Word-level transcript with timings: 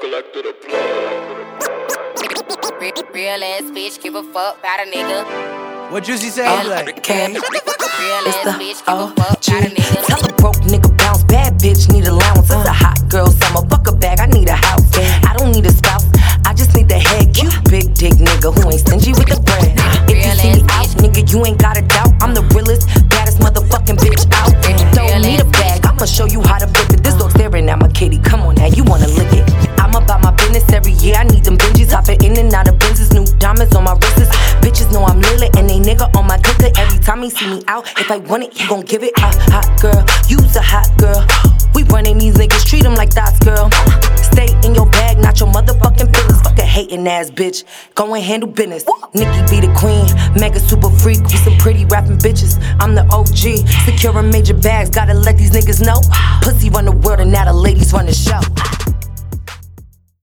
collected 0.00 0.46
a 0.46 0.52
plug. 0.54 0.80
Real 3.12 3.44
ass 3.44 3.62
bitch, 3.76 4.00
give 4.02 4.14
a 4.14 4.22
fuck 4.22 4.58
about 4.58 4.80
a 4.80 4.90
nigga. 4.90 5.90
What 5.90 6.04
Juicy 6.04 6.28
say? 6.30 6.44
He 6.62 6.68
like, 6.68 6.98
Okay. 6.98 7.26
Real 7.26 7.40
It's 8.24 8.36
ass 8.36 8.44
the 8.44 8.50
bitch, 8.52 8.80
give 8.86 8.96
a 8.96 9.08
fuck 9.14 9.36
about 9.36 9.64
a 9.66 9.68
nigga. 9.68 10.06
Tell 10.06 10.24
a 10.24 10.32
broke 10.34 10.56
nigga 10.64 10.96
bounce. 10.96 11.24
Bad 11.24 11.58
bitch 11.58 11.92
need 11.92 12.06
allowance. 12.06 12.50
It's 12.50 12.66
a 12.66 12.72
hot 12.72 12.98
girl 13.08 13.26
summer. 13.26 13.68
Fuck 13.68 13.88
a 13.88 13.92
bag. 13.92 14.20
I 14.20 14.26
need 14.26 14.48
a 14.48 14.54
house. 14.56 14.88
I 14.96 15.34
don't 15.36 15.52
need 15.52 15.66
a 15.66 15.72
spouse. 15.72 16.06
I 16.46 16.54
just 16.54 16.74
need 16.74 16.88
the 16.88 16.98
head. 16.98 17.34
Cute 17.34 17.52
big 17.68 17.92
dick 17.94 18.14
nigga 18.14 18.54
who 18.56 18.70
ain't 18.70 18.80
stingy 18.80 19.12
with 19.12 19.28
the 19.28 19.40
bread. 19.42 19.74
If 20.08 20.16
you 20.24 20.32
see 20.40 20.52
me 20.62 20.62
out, 20.70 20.88
nigga, 21.02 21.30
you 21.30 21.44
ain't 21.44 21.58
got 21.60 21.76
a 21.76 21.82
doubt. 21.82 22.10
I'm 22.22 22.32
the 22.34 22.42
realest, 22.56 22.88
baddest 23.10 23.38
motherfucking 23.40 23.98
bitch 24.00 24.24
out. 24.32 24.54
And 24.64 24.80
don't 24.94 25.20
need 25.22 25.40
a 25.40 25.44
bag. 25.44 25.84
I'ma 25.84 26.06
show 26.06 26.26
you 26.26 26.40
how 26.42 26.58
to 26.58 26.66
flip 26.68 26.90
it. 26.90 27.02
This 27.04 27.14
dog 27.14 27.30
staring 27.32 27.68
at 27.68 27.78
my 27.78 27.88
kitty. 27.88 28.18
Come 28.18 28.39
see 37.28 37.46
me 37.46 37.62
out, 37.66 37.86
if 37.98 38.10
I 38.10 38.18
want 38.18 38.44
it, 38.44 38.56
he 38.56 38.66
gon' 38.66 38.80
give 38.82 39.02
it. 39.02 39.12
A 39.18 39.28
hot 39.52 39.68
girl, 39.80 40.04
you's 40.28 40.56
a 40.56 40.62
hot 40.62 40.88
girl. 40.96 41.26
We 41.74 41.82
running 41.84 42.18
these 42.18 42.34
niggas, 42.34 42.64
treat 42.64 42.82
them 42.82 42.94
like 42.94 43.10
that's 43.10 43.38
girl. 43.40 43.70
Stay 44.16 44.48
in 44.64 44.74
your 44.74 44.86
bag, 44.86 45.18
not 45.18 45.38
your 45.38 45.50
motherfucking 45.50 46.12
business. 46.12 46.40
Fuck 46.42 46.58
a 46.58 46.62
hating 46.62 47.06
ass 47.06 47.30
bitch. 47.30 47.64
Go 47.94 48.14
and 48.14 48.24
handle 48.24 48.48
business. 48.48 48.84
Nikki 49.14 49.40
be 49.50 49.66
the 49.66 49.72
queen, 49.76 50.06
mega 50.40 50.58
super 50.58 50.90
freak 50.90 51.20
with 51.22 51.44
some 51.44 51.56
pretty 51.58 51.84
rapping 51.84 52.18
bitches. 52.18 52.56
I'm 52.80 52.94
the 52.94 53.04
OG, 53.12 53.66
securing 53.84 54.30
major 54.30 54.54
bags. 54.54 54.90
Gotta 54.90 55.14
let 55.14 55.36
these 55.36 55.50
niggas 55.50 55.84
know. 55.84 56.00
Pussy 56.42 56.70
run 56.70 56.86
the 56.86 56.92
world 56.92 57.20
and 57.20 57.30
now 57.30 57.44
the 57.44 57.52
ladies 57.52 57.92
run 57.92 58.06
the 58.06 58.14
show. 58.14 58.40